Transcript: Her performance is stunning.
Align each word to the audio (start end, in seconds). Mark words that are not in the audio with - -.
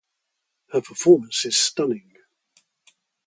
Her 0.71 0.81
performance 0.81 1.45
is 1.45 1.55
stunning. 1.57 2.15